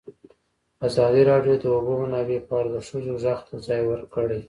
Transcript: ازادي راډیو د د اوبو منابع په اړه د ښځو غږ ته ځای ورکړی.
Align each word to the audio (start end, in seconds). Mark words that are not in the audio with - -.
ازادي 0.87 1.21
راډیو 1.31 1.55
د 1.59 1.61
د 1.63 1.65
اوبو 1.75 1.93
منابع 2.01 2.39
په 2.47 2.53
اړه 2.59 2.69
د 2.75 2.77
ښځو 2.87 3.11
غږ 3.23 3.39
ته 3.47 3.55
ځای 3.67 3.81
ورکړی. 3.85 4.39